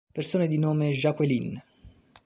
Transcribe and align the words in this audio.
Persone 0.15 0.47
di 0.47 0.57
nome 0.57 0.89
Jacqueline 0.89 1.63